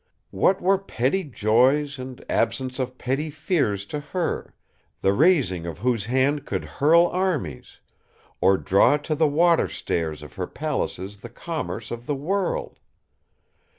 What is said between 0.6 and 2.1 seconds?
were petty joys